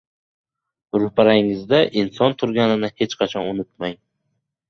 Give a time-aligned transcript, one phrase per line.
[1.01, 3.97] •Ro‘parangizda inson turganini hech qachon unutmang.